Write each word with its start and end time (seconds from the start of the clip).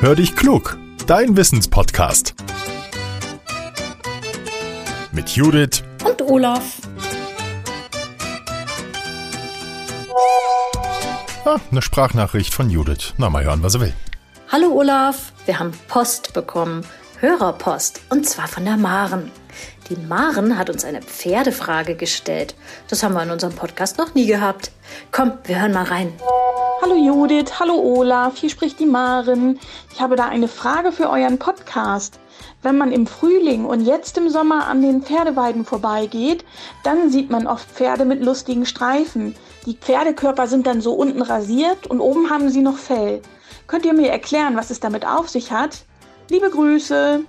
Hör 0.00 0.14
dich 0.14 0.36
klug, 0.36 0.78
dein 1.08 1.36
Wissenspodcast. 1.36 2.36
Mit 5.10 5.30
Judith 5.30 5.82
und 6.04 6.22
Olaf. 6.22 6.76
Ah, 11.44 11.56
eine 11.72 11.82
Sprachnachricht 11.82 12.54
von 12.54 12.70
Judith. 12.70 13.14
Na, 13.16 13.28
mal 13.28 13.42
hören, 13.42 13.64
was 13.64 13.74
er 13.74 13.80
will. 13.80 13.94
Hallo 14.52 14.68
Olaf, 14.72 15.32
wir 15.46 15.58
haben 15.58 15.72
Post 15.88 16.32
bekommen. 16.32 16.86
Hörerpost. 17.18 18.00
Und 18.08 18.24
zwar 18.24 18.46
von 18.46 18.64
der 18.64 18.76
Maren. 18.76 19.32
Die 19.90 19.96
Maren 19.96 20.56
hat 20.56 20.70
uns 20.70 20.84
eine 20.84 21.02
Pferdefrage 21.02 21.96
gestellt. 21.96 22.54
Das 22.86 23.02
haben 23.02 23.14
wir 23.14 23.24
in 23.24 23.32
unserem 23.32 23.56
Podcast 23.56 23.98
noch 23.98 24.14
nie 24.14 24.26
gehabt. 24.26 24.70
Komm, 25.10 25.32
wir 25.42 25.60
hören 25.60 25.72
mal 25.72 25.86
rein. 25.86 26.12
Hallo 26.80 26.94
Judith, 26.94 27.58
hallo 27.58 27.74
Olaf, 27.74 28.36
hier 28.38 28.50
spricht 28.50 28.78
die 28.78 28.86
Maren. 28.86 29.58
Ich 29.92 30.00
habe 30.00 30.14
da 30.14 30.26
eine 30.26 30.46
Frage 30.46 30.92
für 30.92 31.10
euren 31.10 31.36
Podcast. 31.36 32.20
Wenn 32.62 32.78
man 32.78 32.92
im 32.92 33.08
Frühling 33.08 33.64
und 33.64 33.84
jetzt 33.84 34.16
im 34.16 34.28
Sommer 34.28 34.68
an 34.68 34.80
den 34.80 35.02
Pferdeweiden 35.02 35.64
vorbeigeht, 35.64 36.44
dann 36.84 37.10
sieht 37.10 37.30
man 37.30 37.48
oft 37.48 37.68
Pferde 37.68 38.04
mit 38.04 38.22
lustigen 38.22 38.64
Streifen. 38.64 39.34
Die 39.66 39.74
Pferdekörper 39.74 40.46
sind 40.46 40.68
dann 40.68 40.80
so 40.80 40.92
unten 40.94 41.20
rasiert 41.20 41.88
und 41.88 42.00
oben 42.00 42.30
haben 42.30 42.48
sie 42.48 42.62
noch 42.62 42.78
Fell. 42.78 43.22
Könnt 43.66 43.84
ihr 43.84 43.92
mir 43.92 44.10
erklären, 44.10 44.56
was 44.56 44.70
es 44.70 44.78
damit 44.78 45.04
auf 45.04 45.28
sich 45.28 45.50
hat? 45.50 45.84
Liebe 46.30 46.50
Grüße. 46.50 47.20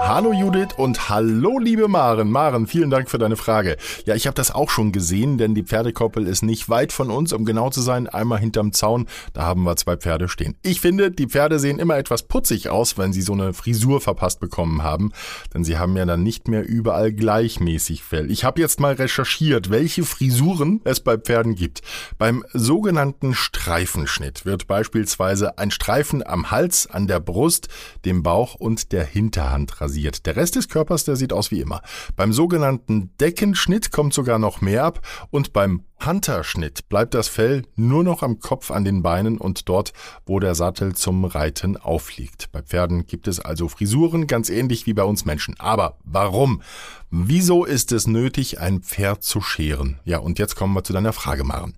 Hallo 0.00 0.32
Judith 0.32 0.70
und 0.76 1.08
hallo 1.08 1.58
liebe 1.58 1.86
Maren. 1.86 2.32
Maren, 2.32 2.66
vielen 2.66 2.90
Dank 2.90 3.08
für 3.08 3.18
deine 3.18 3.36
Frage. 3.36 3.76
Ja, 4.06 4.16
ich 4.16 4.26
habe 4.26 4.34
das 4.34 4.50
auch 4.50 4.70
schon 4.70 4.90
gesehen, 4.90 5.38
denn 5.38 5.54
die 5.54 5.62
Pferdekoppel 5.62 6.26
ist 6.26 6.42
nicht 6.42 6.68
weit 6.68 6.92
von 6.92 7.10
uns, 7.10 7.32
um 7.32 7.44
genau 7.44 7.70
zu 7.70 7.80
sein, 7.80 8.08
einmal 8.08 8.40
hinterm 8.40 8.72
Zaun. 8.72 9.06
Da 9.34 9.42
haben 9.42 9.62
wir 9.62 9.76
zwei 9.76 9.96
Pferde 9.96 10.28
stehen. 10.28 10.56
Ich 10.62 10.80
finde, 10.80 11.12
die 11.12 11.28
Pferde 11.28 11.60
sehen 11.60 11.78
immer 11.78 11.96
etwas 11.96 12.24
putzig 12.24 12.70
aus, 12.70 12.98
wenn 12.98 13.12
sie 13.12 13.22
so 13.22 13.34
eine 13.34 13.52
Frisur 13.52 14.00
verpasst 14.00 14.40
bekommen 14.40 14.82
haben, 14.82 15.12
denn 15.54 15.62
sie 15.62 15.78
haben 15.78 15.96
ja 15.96 16.04
dann 16.04 16.24
nicht 16.24 16.48
mehr 16.48 16.66
überall 16.66 17.12
gleichmäßig 17.12 18.02
Fell. 18.02 18.30
Ich 18.32 18.42
habe 18.42 18.60
jetzt 18.60 18.80
mal 18.80 18.94
recherchiert, 18.94 19.70
welche 19.70 20.02
Frisuren 20.02 20.80
es 20.84 21.00
bei 21.00 21.18
Pferden 21.18 21.54
gibt. 21.54 21.82
Beim 22.18 22.44
sogenannten 22.52 23.34
Streifenschnitt 23.34 24.44
wird 24.44 24.66
beispielsweise 24.66 25.56
ein 25.58 25.70
Streifen 25.70 26.26
am 26.26 26.50
Hals, 26.50 26.88
an 26.88 27.06
der 27.06 27.20
Brust, 27.20 27.68
dem 28.04 28.22
Bauch 28.22 28.39
Bauch 28.40 28.54
und 28.54 28.92
der 28.92 29.04
Hinterhand 29.04 29.82
rasiert. 29.82 30.24
Der 30.24 30.34
Rest 30.34 30.56
des 30.56 30.70
Körpers, 30.70 31.04
der 31.04 31.14
sieht 31.14 31.34
aus 31.34 31.50
wie 31.50 31.60
immer. 31.60 31.82
Beim 32.16 32.32
sogenannten 32.32 33.14
Deckenschnitt 33.18 33.92
kommt 33.92 34.14
sogar 34.14 34.38
noch 34.38 34.62
mehr 34.62 34.84
ab 34.84 35.06
und 35.30 35.52
beim 35.52 35.84
Hunterschnitt 36.02 36.88
bleibt 36.88 37.12
das 37.12 37.28
Fell 37.28 37.66
nur 37.76 38.02
noch 38.02 38.22
am 38.22 38.38
Kopf 38.38 38.70
an 38.70 38.86
den 38.86 39.02
Beinen 39.02 39.36
und 39.36 39.68
dort, 39.68 39.92
wo 40.24 40.40
der 40.40 40.54
Sattel 40.54 40.94
zum 40.94 41.26
Reiten 41.26 41.76
aufliegt. 41.76 42.50
Bei 42.50 42.62
Pferden 42.62 43.04
gibt 43.06 43.28
es 43.28 43.40
also 43.40 43.68
Frisuren, 43.68 44.26
ganz 44.26 44.48
ähnlich 44.48 44.86
wie 44.86 44.94
bei 44.94 45.04
uns 45.04 45.26
Menschen. 45.26 45.60
Aber 45.60 45.98
warum? 46.04 46.62
Wieso 47.10 47.66
ist 47.66 47.92
es 47.92 48.06
nötig, 48.06 48.58
ein 48.58 48.80
Pferd 48.80 49.22
zu 49.22 49.42
scheren? 49.42 50.00
Ja, 50.04 50.16
und 50.16 50.38
jetzt 50.38 50.56
kommen 50.56 50.72
wir 50.72 50.82
zu 50.82 50.94
deiner 50.94 51.12
Frage, 51.12 51.44
Maren. 51.44 51.74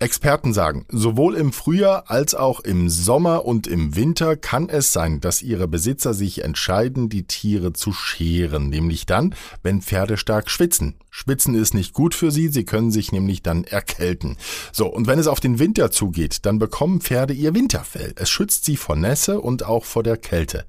Experten 0.00 0.54
sagen, 0.54 0.86
sowohl 0.88 1.36
im 1.36 1.52
Frühjahr 1.52 2.10
als 2.10 2.34
auch 2.34 2.60
im 2.60 2.88
Sommer 2.88 3.44
und 3.44 3.66
im 3.66 3.96
Winter 3.96 4.34
kann 4.34 4.70
es 4.70 4.94
sein, 4.94 5.20
dass 5.20 5.42
ihre 5.42 5.68
Besitzer 5.68 6.14
sich 6.14 6.42
entscheiden, 6.42 7.10
die 7.10 7.24
Tiere 7.24 7.74
zu 7.74 7.92
scheren, 7.92 8.70
nämlich 8.70 9.04
dann, 9.04 9.34
wenn 9.62 9.82
Pferde 9.82 10.16
stark 10.16 10.48
schwitzen. 10.48 10.94
Schwitzen 11.10 11.54
ist 11.54 11.74
nicht 11.74 11.92
gut 11.92 12.14
für 12.14 12.30
sie, 12.30 12.48
sie 12.48 12.64
können 12.64 12.90
sich 12.90 13.12
nämlich 13.12 13.42
dann 13.42 13.64
erkälten. 13.64 14.38
So, 14.72 14.86
und 14.86 15.06
wenn 15.06 15.18
es 15.18 15.26
auf 15.26 15.38
den 15.38 15.58
Winter 15.58 15.90
zugeht, 15.90 16.46
dann 16.46 16.58
bekommen 16.58 17.02
Pferde 17.02 17.34
ihr 17.34 17.54
Winterfell. 17.54 18.14
Es 18.16 18.30
schützt 18.30 18.64
sie 18.64 18.78
vor 18.78 18.96
Nässe 18.96 19.38
und 19.38 19.66
auch 19.66 19.84
vor 19.84 20.02
der 20.02 20.16
Kälte. 20.16 20.64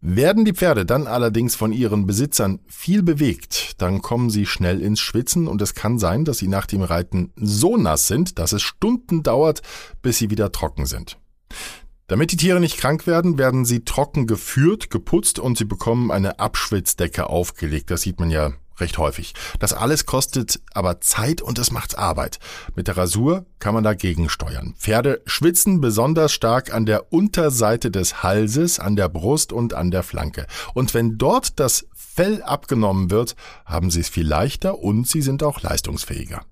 Werden 0.00 0.44
die 0.44 0.52
Pferde 0.52 0.86
dann 0.86 1.08
allerdings 1.08 1.56
von 1.56 1.72
ihren 1.72 2.06
Besitzern 2.06 2.60
viel 2.68 3.02
bewegt, 3.02 3.80
dann 3.82 4.00
kommen 4.00 4.30
sie 4.30 4.46
schnell 4.46 4.80
ins 4.80 5.00
Schwitzen 5.00 5.48
und 5.48 5.60
es 5.60 5.74
kann 5.74 5.98
sein, 5.98 6.24
dass 6.24 6.38
sie 6.38 6.46
nach 6.46 6.66
dem 6.66 6.82
Reiten 6.82 7.32
so 7.34 7.76
nass 7.76 8.06
sind, 8.06 8.38
dass 8.38 8.52
es 8.52 8.62
Stunden 8.62 9.24
dauert, 9.24 9.60
bis 10.00 10.18
sie 10.18 10.30
wieder 10.30 10.52
trocken 10.52 10.86
sind. 10.86 11.18
Damit 12.06 12.30
die 12.30 12.36
Tiere 12.36 12.60
nicht 12.60 12.78
krank 12.78 13.08
werden, 13.08 13.38
werden 13.38 13.64
sie 13.64 13.84
trocken 13.84 14.28
geführt, 14.28 14.88
geputzt 14.88 15.40
und 15.40 15.58
sie 15.58 15.64
bekommen 15.64 16.12
eine 16.12 16.38
Abschwitzdecke 16.38 17.28
aufgelegt. 17.28 17.90
Das 17.90 18.02
sieht 18.02 18.20
man 18.20 18.30
ja 18.30 18.52
recht 18.80 18.98
häufig. 18.98 19.34
Das 19.58 19.72
alles 19.72 20.06
kostet 20.06 20.60
aber 20.72 21.00
Zeit 21.00 21.42
und 21.42 21.58
es 21.58 21.70
macht 21.70 21.98
Arbeit. 21.98 22.38
Mit 22.74 22.88
der 22.88 22.96
Rasur 22.96 23.46
kann 23.58 23.74
man 23.74 23.84
dagegen 23.84 24.28
steuern. 24.28 24.74
Pferde 24.78 25.22
schwitzen 25.26 25.80
besonders 25.80 26.32
stark 26.32 26.72
an 26.72 26.86
der 26.86 27.12
Unterseite 27.12 27.90
des 27.90 28.22
Halses, 28.22 28.78
an 28.80 28.96
der 28.96 29.08
Brust 29.08 29.52
und 29.52 29.74
an 29.74 29.90
der 29.90 30.02
Flanke. 30.02 30.46
Und 30.74 30.94
wenn 30.94 31.18
dort 31.18 31.58
das 31.60 31.86
Fell 31.94 32.42
abgenommen 32.42 33.10
wird, 33.10 33.36
haben 33.64 33.90
sie 33.90 34.00
es 34.00 34.08
viel 34.08 34.26
leichter 34.26 34.78
und 34.78 35.06
sie 35.06 35.22
sind 35.22 35.42
auch 35.42 35.62
leistungsfähiger. 35.62 36.42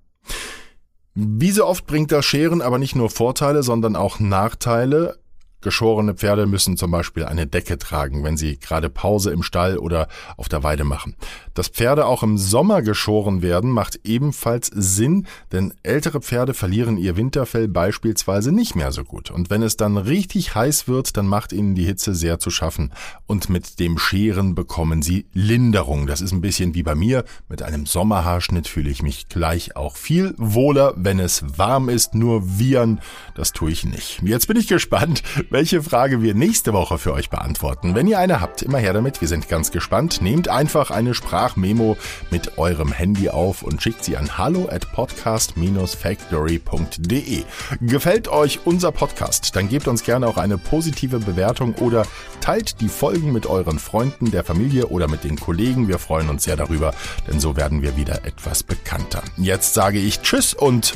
Wie 1.13 1.51
so 1.51 1.65
oft 1.65 1.87
bringt 1.87 2.11
das 2.11 2.25
Scheren 2.25 2.61
aber 2.61 2.77
nicht 2.77 2.95
nur 2.95 3.09
Vorteile, 3.09 3.63
sondern 3.63 3.95
auch 3.95 4.19
Nachteile. 4.19 5.17
Geschorene 5.61 6.13
Pferde 6.13 6.45
müssen 6.45 6.77
zum 6.77 6.91
Beispiel 6.91 7.25
eine 7.25 7.47
Decke 7.47 7.79
tragen, 7.79 8.23
wenn 8.23 8.37
sie 8.37 8.59
gerade 8.59 8.89
Pause 8.91 9.31
im 9.31 9.41
Stall 9.41 9.79
oder 9.79 10.07
auf 10.37 10.47
der 10.47 10.61
Weide 10.61 10.83
machen. 10.83 11.15
Dass 11.57 11.69
Pferde 11.69 12.05
auch 12.05 12.21
im 12.21 12.37
Sommer 12.37 12.83
geschoren 12.83 13.41
werden, 13.41 13.71
macht 13.71 14.01
ebenfalls 14.03 14.69
Sinn, 14.71 15.25
denn 15.51 15.73
ältere 15.81 16.21
Pferde 16.21 16.53
verlieren 16.53 16.97
ihr 16.97 17.17
Winterfell 17.17 17.67
beispielsweise 17.67 18.51
nicht 18.51 18.75
mehr 18.75 18.91
so 18.91 19.03
gut. 19.03 19.31
Und 19.31 19.49
wenn 19.49 19.63
es 19.63 19.75
dann 19.75 19.97
richtig 19.97 20.53
heiß 20.53 20.87
wird, 20.87 21.17
dann 21.17 21.25
macht 21.25 21.53
ihnen 21.53 21.73
die 21.73 21.85
Hitze 21.85 22.13
sehr 22.13 22.37
zu 22.37 22.51
schaffen. 22.51 22.93
Und 23.25 23.49
mit 23.49 23.79
dem 23.79 23.97
Scheren 23.97 24.53
bekommen 24.53 25.01
sie 25.01 25.25
Linderung. 25.33 26.05
Das 26.05 26.21
ist 26.21 26.31
ein 26.31 26.41
bisschen 26.41 26.75
wie 26.75 26.83
bei 26.83 26.93
mir. 26.93 27.25
Mit 27.49 27.63
einem 27.63 27.87
Sommerhaarschnitt 27.87 28.67
fühle 28.67 28.91
ich 28.91 29.01
mich 29.01 29.27
gleich 29.27 29.75
auch 29.75 29.95
viel 29.97 30.35
wohler, 30.37 30.93
wenn 30.95 31.19
es 31.19 31.57
warm 31.57 31.89
ist. 31.89 32.13
Nur 32.13 32.59
wiehern, 32.59 33.01
das 33.33 33.51
tue 33.51 33.71
ich 33.71 33.83
nicht. 33.83 34.21
Jetzt 34.21 34.47
bin 34.47 34.57
ich 34.57 34.67
gespannt, 34.67 35.23
welche 35.49 35.81
Frage 35.81 36.21
wir 36.21 36.35
nächste 36.35 36.73
Woche 36.73 36.99
für 36.99 37.13
euch 37.13 37.31
beantworten. 37.31 37.95
Wenn 37.95 38.05
ihr 38.05 38.19
eine 38.19 38.41
habt, 38.41 38.61
immer 38.61 38.77
her 38.77 38.93
damit, 38.93 39.21
wir 39.21 39.27
sind 39.27 39.49
ganz 39.49 39.71
gespannt. 39.71 40.21
Nehmt 40.21 40.49
einfach 40.49 40.91
eine 40.91 41.15
Sprachmemo 41.47 41.97
mit 42.29 42.57
eurem 42.57 42.91
Handy 42.91 43.29
auf 43.29 43.63
und 43.63 43.81
schickt 43.81 44.03
sie 44.03 44.17
an 44.17 44.37
hallo 44.37 44.67
at 44.69 44.91
podcast-factory.de. 44.91 47.43
Gefällt 47.81 48.27
euch 48.27 48.59
unser 48.65 48.91
Podcast? 48.91 49.55
Dann 49.55 49.69
gebt 49.69 49.87
uns 49.87 50.03
gerne 50.03 50.27
auch 50.27 50.35
eine 50.37 50.57
positive 50.57 51.19
Bewertung 51.19 51.75
oder 51.75 52.05
teilt 52.41 52.81
die 52.81 52.89
Folgen 52.89 53.31
mit 53.31 53.45
euren 53.45 53.79
Freunden, 53.79 54.31
der 54.31 54.43
Familie 54.43 54.87
oder 54.87 55.07
mit 55.07 55.23
den 55.23 55.39
Kollegen. 55.39 55.87
Wir 55.87 55.99
freuen 55.99 56.27
uns 56.29 56.43
sehr 56.43 56.57
darüber, 56.57 56.93
denn 57.27 57.39
so 57.39 57.55
werden 57.55 57.81
wir 57.81 57.95
wieder 57.95 58.25
etwas 58.25 58.63
bekannter. 58.63 59.23
Jetzt 59.37 59.73
sage 59.73 59.99
ich 59.99 60.19
Tschüss 60.21 60.53
und 60.53 60.95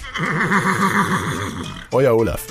euer 1.92 2.18
Olaf. 2.18 2.48